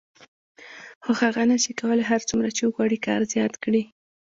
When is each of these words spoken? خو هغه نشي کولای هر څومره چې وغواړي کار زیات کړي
خو 1.03 1.11
هغه 1.21 1.41
نشي 1.51 1.71
کولای 1.79 2.07
هر 2.11 2.21
څومره 2.29 2.49
چې 2.55 2.61
وغواړي 2.65 2.97
کار 3.07 3.21
زیات 3.33 3.53
کړي 3.63 3.83